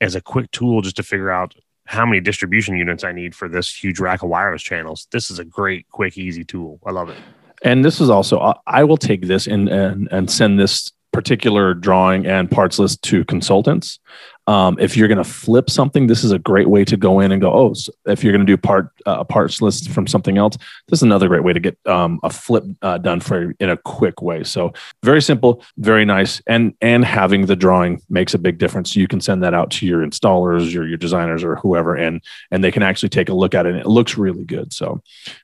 as 0.00 0.14
a 0.14 0.20
quick 0.20 0.50
tool 0.50 0.82
just 0.82 0.96
to 0.96 1.02
figure 1.02 1.30
out 1.30 1.54
how 1.86 2.06
many 2.06 2.20
distribution 2.20 2.76
units 2.76 3.04
I 3.04 3.12
need 3.12 3.34
for 3.34 3.48
this 3.48 3.74
huge 3.74 3.98
rack 3.98 4.22
of 4.22 4.28
wireless 4.28 4.62
channels, 4.62 5.08
this 5.10 5.30
is 5.30 5.38
a 5.38 5.44
great, 5.44 5.88
quick, 5.90 6.16
easy 6.16 6.44
tool. 6.44 6.78
I 6.86 6.90
love 6.90 7.08
it. 7.08 7.18
And 7.62 7.84
this 7.84 8.00
is 8.00 8.10
also, 8.10 8.54
I 8.66 8.84
will 8.84 8.96
take 8.96 9.26
this 9.26 9.46
and, 9.46 9.68
and, 9.68 10.08
and 10.10 10.30
send 10.30 10.58
this 10.58 10.92
particular 11.12 11.74
drawing 11.74 12.26
and 12.26 12.50
parts 12.50 12.78
list 12.78 13.02
to 13.02 13.24
consultants. 13.24 14.00
Um, 14.46 14.76
if 14.80 14.96
you're 14.96 15.08
going 15.08 15.18
to 15.18 15.24
flip 15.24 15.70
something, 15.70 16.08
this 16.08 16.24
is 16.24 16.32
a 16.32 16.38
great 16.38 16.68
way 16.68 16.84
to 16.84 16.96
go 16.96 17.20
in 17.20 17.30
and 17.30 17.40
go. 17.40 17.52
Oh, 17.52 17.74
so 17.74 17.92
if 18.06 18.24
you're 18.24 18.32
going 18.32 18.44
to 18.44 18.50
do 18.50 18.56
part 18.56 18.90
uh, 19.06 19.18
a 19.20 19.24
parts 19.24 19.62
list 19.62 19.90
from 19.90 20.06
something 20.06 20.36
else, 20.36 20.56
this 20.88 20.98
is 20.98 21.02
another 21.04 21.28
great 21.28 21.44
way 21.44 21.52
to 21.52 21.60
get 21.60 21.78
um, 21.86 22.18
a 22.22 22.30
flip 22.30 22.64
uh, 22.82 22.98
done 22.98 23.20
for 23.20 23.54
in 23.60 23.70
a 23.70 23.76
quick 23.76 24.20
way. 24.20 24.42
So 24.42 24.72
very 25.04 25.22
simple, 25.22 25.64
very 25.78 26.04
nice, 26.04 26.42
and 26.46 26.74
and 26.80 27.04
having 27.04 27.46
the 27.46 27.54
drawing 27.54 28.02
makes 28.10 28.34
a 28.34 28.38
big 28.38 28.58
difference. 28.58 28.96
You 28.96 29.06
can 29.06 29.20
send 29.20 29.42
that 29.44 29.54
out 29.54 29.70
to 29.72 29.86
your 29.86 30.04
installers, 30.04 30.72
your 30.72 30.86
your 30.88 30.98
designers, 30.98 31.44
or 31.44 31.56
whoever, 31.56 31.94
and 31.94 32.20
and 32.50 32.64
they 32.64 32.72
can 32.72 32.82
actually 32.82 33.10
take 33.10 33.28
a 33.28 33.34
look 33.34 33.54
at 33.54 33.66
it. 33.66 33.70
And 33.70 33.78
it 33.78 33.86
looks 33.86 34.18
really 34.18 34.44
good. 34.44 34.72
So 34.72 35.02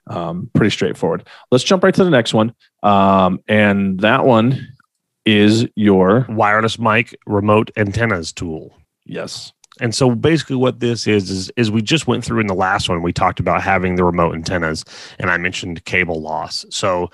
um, 0.08 0.50
pretty 0.54 0.70
straightforward. 0.70 1.26
Let's 1.52 1.64
jump 1.64 1.84
right 1.84 1.94
to 1.94 2.04
the 2.04 2.10
next 2.10 2.34
one, 2.34 2.52
um, 2.82 3.40
and 3.46 4.00
that 4.00 4.24
one 4.24 4.74
is 5.24 5.68
your 5.76 6.26
wireless 6.28 6.78
mic 6.78 7.16
remote 7.26 7.70
antennas 7.76 8.32
tool. 8.32 8.74
Yes. 9.08 9.52
And 9.80 9.94
so 9.94 10.14
basically 10.14 10.56
what 10.56 10.80
this 10.80 11.06
is 11.06 11.30
is 11.30 11.50
is 11.56 11.70
we 11.70 11.82
just 11.82 12.06
went 12.06 12.24
through 12.24 12.40
in 12.40 12.46
the 12.46 12.54
last 12.54 12.88
one 12.88 13.02
we 13.02 13.12
talked 13.12 13.40
about 13.40 13.62
having 13.62 13.96
the 13.96 14.04
remote 14.04 14.34
antennas 14.34 14.84
and 15.18 15.30
I 15.30 15.36
mentioned 15.36 15.84
cable 15.84 16.20
loss. 16.20 16.66
So 16.70 17.10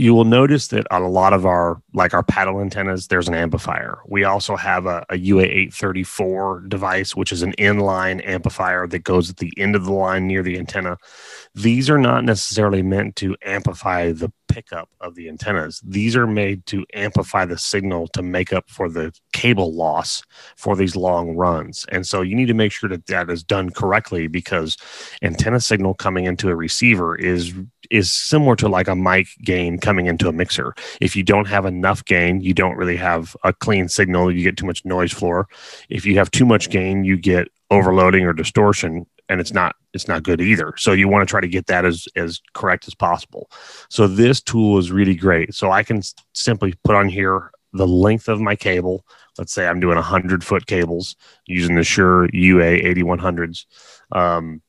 you 0.00 0.14
will 0.14 0.24
notice 0.24 0.68
that 0.68 0.86
on 0.92 1.02
a 1.02 1.08
lot 1.08 1.32
of 1.32 1.44
our 1.44 1.82
like 1.92 2.14
our 2.14 2.22
paddle 2.22 2.60
antennas 2.60 3.08
there's 3.08 3.26
an 3.26 3.34
amplifier. 3.34 3.98
We 4.06 4.22
also 4.22 4.54
have 4.54 4.86
a, 4.86 5.04
a 5.10 5.14
UA834 5.16 6.68
device 6.68 7.16
which 7.16 7.32
is 7.32 7.42
an 7.42 7.52
inline 7.58 8.24
amplifier 8.24 8.86
that 8.86 9.00
goes 9.00 9.28
at 9.28 9.38
the 9.38 9.52
end 9.56 9.74
of 9.74 9.84
the 9.84 9.92
line 9.92 10.28
near 10.28 10.42
the 10.42 10.56
antenna. 10.58 10.98
These 11.58 11.90
are 11.90 11.98
not 11.98 12.24
necessarily 12.24 12.82
meant 12.82 13.16
to 13.16 13.36
amplify 13.44 14.12
the 14.12 14.32
pickup 14.46 14.88
of 15.00 15.16
the 15.16 15.28
antennas. 15.28 15.80
These 15.84 16.14
are 16.14 16.26
made 16.26 16.64
to 16.66 16.86
amplify 16.94 17.46
the 17.46 17.58
signal 17.58 18.06
to 18.08 18.22
make 18.22 18.52
up 18.52 18.70
for 18.70 18.88
the 18.88 19.12
cable 19.32 19.74
loss 19.74 20.22
for 20.56 20.76
these 20.76 20.94
long 20.94 21.34
runs. 21.34 21.84
And 21.90 22.06
so 22.06 22.22
you 22.22 22.36
need 22.36 22.46
to 22.46 22.54
make 22.54 22.70
sure 22.70 22.88
that 22.90 23.06
that 23.06 23.28
is 23.28 23.42
done 23.42 23.70
correctly 23.70 24.28
because 24.28 24.76
antenna 25.20 25.58
signal 25.58 25.94
coming 25.94 26.26
into 26.26 26.48
a 26.48 26.54
receiver 26.54 27.16
is 27.16 27.52
is 27.90 28.12
similar 28.12 28.54
to 28.54 28.68
like 28.68 28.86
a 28.86 28.94
mic 28.94 29.26
gain 29.42 29.78
coming 29.78 30.06
into 30.06 30.28
a 30.28 30.32
mixer. 30.32 30.74
If 31.00 31.16
you 31.16 31.24
don't 31.24 31.48
have 31.48 31.64
enough 31.64 32.04
gain, 32.04 32.40
you 32.40 32.54
don't 32.54 32.76
really 32.76 32.98
have 32.98 33.36
a 33.42 33.52
clean 33.52 33.88
signal, 33.88 34.30
you 34.30 34.44
get 34.44 34.56
too 34.56 34.66
much 34.66 34.84
noise 34.84 35.12
floor. 35.12 35.48
If 35.88 36.06
you 36.06 36.18
have 36.18 36.30
too 36.30 36.44
much 36.44 36.70
gain, 36.70 37.04
you 37.04 37.16
get 37.16 37.48
overloading 37.70 38.24
or 38.24 38.32
distortion 38.32 39.06
and 39.28 39.40
it's 39.40 39.52
not 39.52 39.76
it's 39.92 40.08
not 40.08 40.22
good 40.22 40.40
either. 40.40 40.74
So 40.76 40.92
you 40.92 41.08
want 41.08 41.26
to 41.26 41.30
try 41.30 41.40
to 41.40 41.48
get 41.48 41.66
that 41.66 41.84
as 41.84 42.08
as 42.16 42.40
correct 42.54 42.88
as 42.88 42.94
possible. 42.94 43.50
So 43.88 44.06
this 44.06 44.40
tool 44.40 44.78
is 44.78 44.90
really 44.90 45.14
great. 45.14 45.54
So 45.54 45.70
I 45.70 45.82
can 45.82 46.02
simply 46.34 46.74
put 46.84 46.94
on 46.94 47.08
here 47.08 47.50
the 47.72 47.86
length 47.86 48.28
of 48.28 48.40
my 48.40 48.56
cable. 48.56 49.04
Let's 49.36 49.52
say 49.52 49.66
I'm 49.66 49.80
doing 49.80 49.96
100 49.96 50.42
foot 50.42 50.66
cables 50.66 51.16
using 51.46 51.74
the 51.74 51.84
Shure 51.84 52.28
UA 52.32 52.80
8100s. 52.80 53.66
Um, 54.12 54.62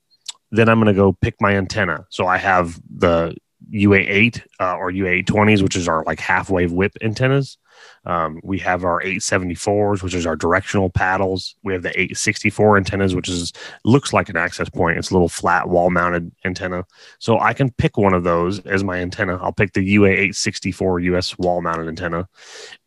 then 0.51 0.67
I'm 0.67 0.77
going 0.77 0.93
to 0.93 0.99
go 0.99 1.13
pick 1.13 1.35
my 1.39 1.55
antenna. 1.55 2.05
So 2.09 2.27
I 2.27 2.37
have 2.37 2.79
the 2.89 3.35
UA8 3.71 4.41
uh, 4.59 4.75
or 4.75 4.91
UA820s, 4.91 5.61
which 5.61 5.75
is 5.75 5.87
our 5.87 6.03
like 6.05 6.19
half 6.19 6.49
wave 6.49 6.71
whip 6.71 6.93
antennas. 7.01 7.57
Um, 8.05 8.39
we 8.43 8.59
have 8.59 8.83
our 8.83 9.01
874s, 9.01 10.03
which 10.03 10.13
is 10.13 10.25
our 10.25 10.35
directional 10.35 10.89
paddles. 10.89 11.55
We 11.63 11.73
have 11.73 11.83
the 11.83 11.89
864 11.89 12.77
antennas, 12.77 13.15
which 13.15 13.29
is 13.29 13.53
looks 13.85 14.13
like 14.13 14.29
an 14.29 14.37
access 14.37 14.69
point. 14.69 14.97
It's 14.97 15.11
a 15.11 15.13
little 15.13 15.29
flat 15.29 15.69
wall 15.69 15.89
mounted 15.89 16.31
antenna. 16.45 16.85
So 17.19 17.39
I 17.39 17.53
can 17.53 17.71
pick 17.71 17.97
one 17.97 18.13
of 18.13 18.23
those 18.23 18.59
as 18.59 18.83
my 18.83 18.99
antenna. 18.99 19.37
I'll 19.41 19.53
pick 19.53 19.73
the 19.73 19.83
UA 19.83 20.09
864 20.09 20.99
US 20.99 21.37
wall 21.37 21.61
mounted 21.61 21.87
antenna, 21.87 22.27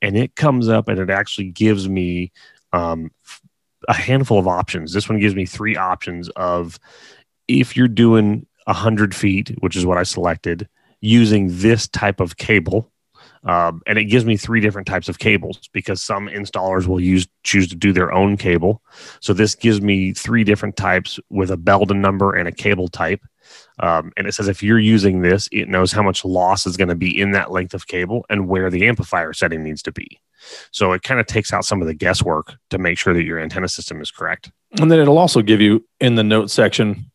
and 0.01 0.17
it 0.17 0.35
comes 0.35 0.69
up 0.69 0.89
and 0.89 0.99
it 0.99 1.11
actually 1.11 1.51
gives 1.51 1.89
me 1.89 2.33
um, 2.73 3.11
a 3.89 3.95
handful 3.95 4.39
of 4.39 4.49
options. 4.49 4.93
This 4.93 5.09
one 5.09 5.19
gives 5.19 5.35
me 5.35 5.47
three 5.47 5.77
options 5.77 6.29
of 6.31 6.79
if 7.49 7.77
you're 7.77 7.89
doing 7.89 8.47
100 8.65 9.15
feet, 9.15 9.55
which 9.61 9.77
is 9.77 9.87
what 9.87 9.99
I 9.99 10.03
selected, 10.03 10.69
using 11.01 11.49
this 11.51 11.89
type 11.89 12.21
of 12.21 12.37
cable. 12.37 12.91
Um, 13.45 13.83
and 13.87 13.99
it 13.99 14.05
gives 14.05 14.25
me 14.25 14.37
three 14.37 14.61
different 14.61 14.87
types 14.87 15.09
of 15.09 15.19
cables 15.19 15.69
because 15.73 16.01
some 16.01 16.29
installers 16.29 16.87
will 16.87 17.01
use 17.01 17.27
choose 17.43 17.67
to 17.69 17.75
do 17.75 17.93
their 17.93 18.13
own 18.13 18.37
cable. 18.37 18.83
So 19.21 19.33
this 19.33 19.57
gives 19.57 19.81
me 19.81 20.13
three 20.13 20.45
different 20.45 20.77
types 20.77 21.19
with 21.29 21.51
a 21.51 21.57
Belden 21.57 22.01
number 22.01 22.35
and 22.35 22.47
a 22.47 22.53
cable 22.53 22.87
type. 22.87 23.21
Um, 23.81 24.13
and 24.17 24.29
it 24.29 24.35
says 24.35 24.47
if 24.47 24.63
you're 24.63 24.79
using 24.79 25.23
this, 25.23 25.49
it 25.51 25.69
knows 25.69 25.91
how 25.91 26.03
much 26.03 26.25
loss 26.25 26.67
is 26.67 26.77
going 26.77 26.89
to 26.89 26.95
be 26.95 27.19
in 27.19 27.33
that 27.33 27.51
length 27.51 27.75
of 27.75 27.89
cable 27.89 28.25
and 28.31 28.49
where 28.49 28.71
the 28.71 28.87
amplifier 28.87 29.33
setting 29.33 29.65
needs 29.65 29.83
to 29.83 29.93
be. 29.93 30.21
So 30.71 30.93
it 30.93 31.03
kind 31.03 31.21
of 31.21 31.27
takes 31.27 31.53
out 31.53 31.65
some 31.65 31.81
of 31.81 31.89
the 31.89 31.95
guesswork 31.95 32.55
to 32.71 32.79
make 32.79 32.99
sure 32.99 33.15
that 33.15 33.25
your 33.25 33.39
antenna 33.39 33.69
system 33.69 34.01
is 34.01 34.11
correct. 34.11 34.51
And 34.81 34.91
then 34.91 34.99
it'll 34.99 35.19
also 35.19 35.43
give 35.43 35.61
you 35.61 35.85
in 36.01 36.15
the 36.15 36.25
notes 36.25 36.53
section, 36.53 37.12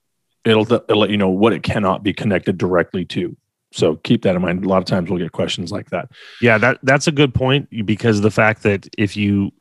it'll, 0.47 0.71
it'll 0.71 0.99
let 0.99 1.09
you 1.09 1.17
know 1.17 1.29
what 1.29 1.53
it 1.53 1.63
cannot 1.63 2.03
be 2.03 2.13
connected 2.13 2.57
directly 2.57 3.05
to. 3.05 3.35
So 3.71 3.95
keep 3.97 4.21
that 4.23 4.35
in 4.35 4.41
mind. 4.41 4.65
A 4.65 4.69
lot 4.69 4.77
of 4.77 4.85
times 4.85 5.09
we'll 5.09 5.19
get 5.19 5.31
questions 5.33 5.71
like 5.71 5.89
that. 5.89 6.09
Yeah, 6.41 6.57
that 6.57 6.79
that's 6.83 7.07
a 7.07 7.11
good 7.11 7.33
point 7.33 7.69
because 7.85 8.21
the 8.21 8.31
fact 8.31 8.63
that 8.63 8.87
if 8.97 9.17
you 9.17 9.51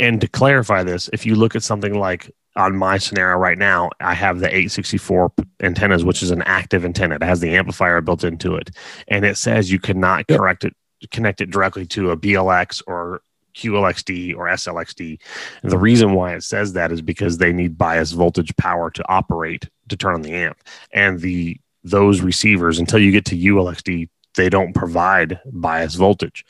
and, 0.00 0.20
to 0.20 0.28
clarify 0.28 0.82
this, 0.82 1.08
if 1.12 1.24
you 1.24 1.34
look 1.34 1.56
at 1.56 1.62
something 1.62 1.98
like 1.98 2.30
on 2.56 2.76
my 2.76 2.98
scenario 2.98 3.36
right 3.36 3.56
now, 3.56 3.90
I 4.00 4.14
have 4.14 4.40
the 4.40 4.48
864 4.48 5.32
antennas, 5.60 6.04
which 6.04 6.22
is 6.22 6.30
an 6.30 6.42
active 6.42 6.84
antenna. 6.84 7.14
It 7.14 7.22
has 7.22 7.40
the 7.40 7.54
amplifier 7.56 8.00
built 8.00 8.24
into 8.24 8.56
it, 8.56 8.70
and 9.06 9.24
it 9.24 9.36
says 9.36 9.70
you 9.70 9.78
cannot 9.78 10.24
Yep. 10.28 10.38
correct 10.38 10.64
it 10.64 10.74
connect 11.12 11.40
it 11.40 11.50
directly 11.50 11.86
to 11.86 12.10
a 12.10 12.16
BLX 12.16 12.82
or 12.86 13.22
QLXD 13.58 14.36
or 14.36 14.46
SLXD. 14.46 15.18
And 15.62 15.70
the 15.70 15.78
reason 15.78 16.14
why 16.14 16.34
it 16.34 16.42
says 16.42 16.72
that 16.72 16.92
is 16.92 17.02
because 17.02 17.38
they 17.38 17.52
need 17.52 17.76
bias 17.76 18.12
voltage 18.12 18.56
power 18.56 18.90
to 18.90 19.08
operate 19.08 19.68
to 19.88 19.96
turn 19.96 20.14
on 20.14 20.22
the 20.22 20.32
amp. 20.32 20.58
And 20.92 21.20
the 21.20 21.58
those 21.84 22.20
receivers 22.20 22.78
until 22.78 22.98
you 22.98 23.12
get 23.12 23.24
to 23.26 23.36
ULXD, 23.36 24.08
they 24.34 24.48
don't 24.48 24.74
provide 24.74 25.40
bias 25.46 25.94
voltage. 25.94 26.44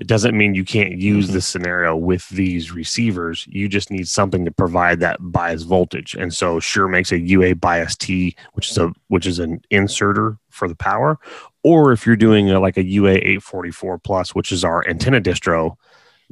It 0.00 0.06
doesn't 0.06 0.36
mean 0.36 0.54
you 0.54 0.64
can't 0.64 0.98
use 0.98 1.28
this 1.28 1.46
scenario 1.46 1.96
with 1.96 2.28
these 2.30 2.72
receivers. 2.72 3.46
You 3.48 3.68
just 3.68 3.90
need 3.90 4.08
something 4.08 4.44
to 4.44 4.50
provide 4.50 5.00
that 5.00 5.18
bias 5.20 5.62
voltage. 5.62 6.14
And 6.14 6.32
so 6.32 6.60
Shure 6.60 6.88
makes 6.88 7.12
a 7.12 7.18
UA 7.18 7.56
bias 7.56 7.96
T, 7.96 8.36
which 8.54 8.70
is 8.70 8.78
a 8.78 8.92
which 9.08 9.26
is 9.26 9.38
an 9.38 9.60
inserter 9.70 10.38
for 10.50 10.68
the 10.68 10.76
power. 10.76 11.18
Or 11.62 11.92
if 11.92 12.06
you're 12.06 12.16
doing 12.16 12.50
a, 12.50 12.58
like 12.58 12.76
a 12.76 12.84
UA 12.84 13.12
844 13.12 13.98
plus, 13.98 14.34
which 14.34 14.50
is 14.50 14.64
our 14.64 14.86
antenna 14.88 15.20
distro, 15.20 15.76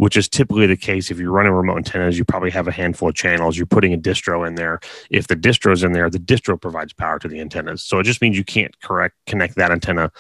which 0.01 0.17
is 0.17 0.31
typically 0.31 0.67
the 0.67 0.79
case 0.79 1.11
if 1.11 1.19
you're 1.19 1.31
running 1.31 1.53
remote 1.53 1.77
antennas, 1.77 2.17
you 2.17 2.25
probably 2.25 2.51
have 2.51 2.67
a 2.67 2.73
handful 2.73 3.11
of 3.11 3.15
channels. 3.15 3.59
You're 3.59 3.67
putting 3.67 3.93
a 3.93 3.99
distro 3.99 4.49
in 4.49 4.55
there. 4.55 4.81
If 5.11 5.27
the 5.27 5.37
distro's 5.37 5.83
in 5.83 5.93
there, 5.93 6.09
the 6.09 6.19
distro 6.19 6.59
provides 6.59 6.95
power 6.95 7.19
to 7.19 7.29
the 7.29 7.39
antennas. 7.39 7.83
So 7.83 7.99
it 7.99 8.05
just 8.05 8.23
means 8.23 8.39
you 8.39 8.43
can't 8.43 8.81
correct 8.81 9.15
connect 9.27 9.57
that 9.57 9.71
antenna 9.71 10.11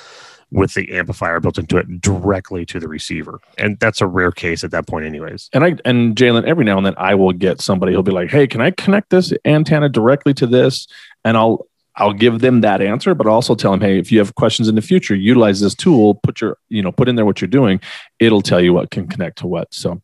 with 0.50 0.74
the 0.74 0.92
amplifier 0.92 1.40
built 1.40 1.56
into 1.56 1.78
it 1.78 2.02
directly 2.02 2.66
to 2.66 2.78
the 2.78 2.88
receiver. 2.88 3.40
And 3.56 3.78
that's 3.78 4.02
a 4.02 4.06
rare 4.06 4.32
case 4.32 4.64
at 4.64 4.70
that 4.72 4.86
point, 4.86 5.06
anyways. 5.06 5.48
And 5.54 5.64
I 5.64 5.76
and 5.86 6.14
Jaylon, 6.14 6.44
every 6.44 6.66
now 6.66 6.76
and 6.76 6.84
then 6.84 6.94
I 6.98 7.14
will 7.14 7.32
get 7.32 7.62
somebody 7.62 7.94
who'll 7.94 8.02
be 8.02 8.12
like, 8.12 8.28
"Hey, 8.28 8.46
can 8.46 8.60
I 8.60 8.72
connect 8.72 9.08
this 9.08 9.32
antenna 9.46 9.88
directly 9.88 10.34
to 10.34 10.46
this?" 10.46 10.88
And 11.24 11.38
I'll 11.38 11.66
I'll 11.96 12.12
give 12.12 12.40
them 12.40 12.60
that 12.62 12.80
answer, 12.80 13.14
but 13.14 13.26
also 13.26 13.54
tell 13.54 13.72
them, 13.72 13.80
"Hey, 13.80 13.98
if 13.98 14.12
you 14.12 14.18
have 14.18 14.34
questions 14.34 14.68
in 14.68 14.74
the 14.74 14.82
future, 14.82 15.14
utilize 15.14 15.60
this 15.60 15.74
tool. 15.74 16.14
Put 16.14 16.40
your 16.40 16.56
you 16.68 16.82
know 16.82 16.92
put 16.92 17.08
in 17.08 17.16
there 17.16 17.26
what 17.26 17.40
you're 17.40 17.48
doing. 17.48 17.80
It'll 18.18 18.42
tell 18.42 18.60
you 18.60 18.72
what 18.72 18.90
can 18.90 19.06
connect 19.06 19.38
to 19.38 19.46
what." 19.46 19.72
So, 19.74 20.00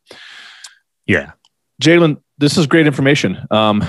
Yeah. 1.07 1.33
Jaylon, 1.83 2.19
this 2.39 2.57
is 2.57 2.67
great 2.67 2.87
information. 2.87 3.39
Um, 3.51 3.85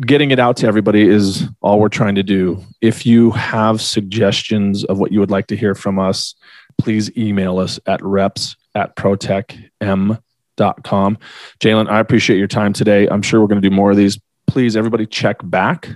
getting 0.00 0.30
it 0.30 0.38
out 0.38 0.56
to 0.58 0.66
everybody 0.66 1.08
is 1.08 1.44
all 1.60 1.80
we're 1.80 1.88
trying 1.88 2.14
to 2.16 2.22
do. 2.22 2.62
If 2.80 3.06
you 3.06 3.30
have 3.32 3.80
suggestions 3.80 4.84
of 4.84 4.98
what 4.98 5.12
you 5.12 5.20
would 5.20 5.30
like 5.30 5.46
to 5.48 5.56
hear 5.56 5.74
from 5.74 5.98
us, 5.98 6.34
please 6.78 7.16
email 7.16 7.58
us 7.58 7.80
at 7.86 8.02
reps 8.02 8.56
at 8.74 8.96
protechm.com. 8.96 10.18
Jaylon, 11.60 11.88
I 11.88 12.00
appreciate 12.00 12.38
your 12.38 12.48
time 12.48 12.72
today. 12.72 13.08
I'm 13.08 13.22
sure 13.22 13.40
we're 13.40 13.46
going 13.46 13.62
to 13.62 13.68
do 13.68 13.74
more 13.74 13.90
of 13.90 13.96
these. 13.96 14.18
Please, 14.46 14.76
everybody, 14.76 15.06
check 15.06 15.38
back 15.42 15.88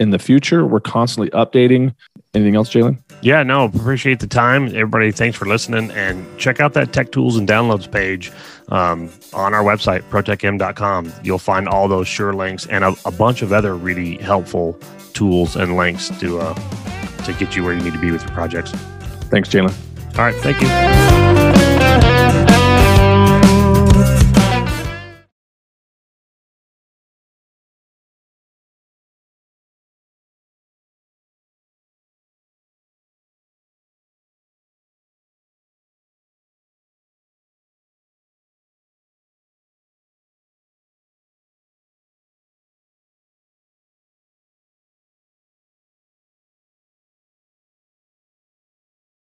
in 0.00 0.10
the 0.10 0.18
future. 0.18 0.66
We're 0.66 0.80
constantly 0.80 1.30
updating. 1.30 1.94
Anything 2.34 2.56
else, 2.56 2.70
Jaylon? 2.70 2.98
Yeah, 3.22 3.42
no, 3.42 3.64
appreciate 3.64 4.20
the 4.20 4.26
time. 4.26 4.66
Everybody, 4.66 5.12
thanks 5.12 5.36
for 5.36 5.46
listening. 5.46 5.90
And 5.92 6.26
check 6.38 6.60
out 6.60 6.74
that 6.74 6.92
tech 6.92 7.12
tools 7.12 7.36
and 7.36 7.48
downloads 7.48 7.90
page 7.90 8.32
um, 8.68 9.10
on 9.32 9.54
our 9.54 9.62
website, 9.62 10.02
protechm.com. 10.10 11.12
You'll 11.22 11.38
find 11.38 11.68
all 11.68 11.86
those 11.88 12.08
Shure 12.08 12.32
links 12.32 12.66
and 12.66 12.84
a, 12.84 12.94
a 13.04 13.12
bunch 13.12 13.42
of 13.42 13.52
other 13.52 13.76
really 13.76 14.16
helpful 14.18 14.78
tools 15.12 15.54
and 15.54 15.76
links 15.76 16.08
to 16.20 16.40
uh, 16.40 16.54
to 17.24 17.32
get 17.34 17.56
you 17.56 17.64
where 17.64 17.72
you 17.72 17.82
need 17.82 17.94
to 17.94 18.00
be 18.00 18.10
with 18.10 18.22
your 18.22 18.32
projects. 18.32 18.72
Thanks, 19.30 19.48
Jaylon. 19.48 19.74
All 20.18 20.24
right, 20.24 20.34
thank 20.36 20.60
you. 20.60 22.23